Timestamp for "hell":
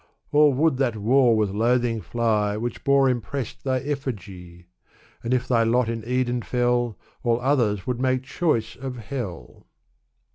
8.97-9.67